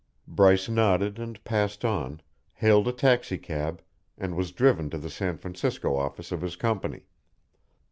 Bryce 0.27 0.67
nodded 0.67 1.19
and 1.19 1.43
passed 1.43 1.85
on, 1.85 2.21
hailed 2.55 2.87
a 2.87 2.91
taxicab, 2.91 3.83
and 4.17 4.35
was 4.35 4.51
driven 4.51 4.89
to 4.89 4.97
the 4.97 5.11
San 5.11 5.37
Francisco 5.37 5.95
office 5.95 6.31
of 6.31 6.41
his 6.41 6.55
company. 6.55 7.03